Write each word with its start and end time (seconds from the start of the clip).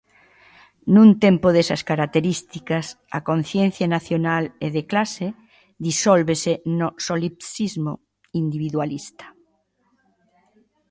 Nun 0.93 1.09
tempo 1.25 1.47
desas 1.55 1.81
características 1.89 2.85
a 3.17 3.19
conciencia 3.29 3.87
nacional 3.95 4.43
e 4.65 4.67
de 4.75 4.83
clase 4.91 5.27
disólvese 5.87 6.53
no 6.79 6.87
solipsismo 7.07 7.93
individualista. 8.41 9.25